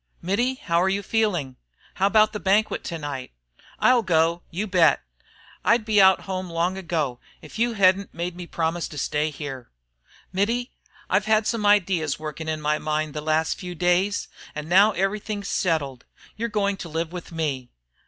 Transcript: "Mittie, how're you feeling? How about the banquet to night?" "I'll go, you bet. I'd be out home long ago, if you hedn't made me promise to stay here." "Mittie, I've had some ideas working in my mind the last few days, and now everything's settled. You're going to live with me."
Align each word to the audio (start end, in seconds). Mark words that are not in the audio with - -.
"Mittie, 0.19 0.55
how're 0.55 0.89
you 0.89 1.03
feeling? 1.03 1.57
How 1.93 2.07
about 2.07 2.33
the 2.33 2.39
banquet 2.39 2.83
to 2.85 2.97
night?" 2.97 3.33
"I'll 3.77 4.01
go, 4.01 4.41
you 4.49 4.65
bet. 4.65 5.03
I'd 5.63 5.85
be 5.85 6.01
out 6.01 6.21
home 6.21 6.49
long 6.49 6.75
ago, 6.75 7.19
if 7.43 7.59
you 7.59 7.73
hedn't 7.73 8.11
made 8.11 8.35
me 8.35 8.47
promise 8.47 8.87
to 8.87 8.97
stay 8.97 9.29
here." 9.29 9.69
"Mittie, 10.33 10.71
I've 11.07 11.25
had 11.25 11.45
some 11.45 11.67
ideas 11.67 12.17
working 12.17 12.47
in 12.47 12.61
my 12.61 12.79
mind 12.79 13.13
the 13.13 13.21
last 13.21 13.59
few 13.59 13.75
days, 13.75 14.27
and 14.55 14.67
now 14.67 14.91
everything's 14.93 15.49
settled. 15.49 16.03
You're 16.35 16.49
going 16.49 16.77
to 16.77 16.89
live 16.89 17.11
with 17.13 17.31
me." 17.31 17.69